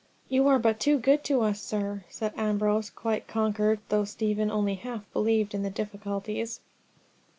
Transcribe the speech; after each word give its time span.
"You 0.29 0.47
are 0.47 0.57
but 0.57 0.79
too 0.79 0.97
good 0.97 1.23
to 1.25 1.41
us, 1.43 1.61
sir," 1.61 2.05
said 2.09 2.33
Ambrose, 2.35 2.89
quite 2.89 3.27
conquered, 3.27 3.77
though 3.89 4.03
Stephen 4.03 4.49
only 4.49 4.73
half 4.73 5.03
believed 5.13 5.53
in 5.53 5.61
the 5.61 5.69
difficulties. 5.69 6.59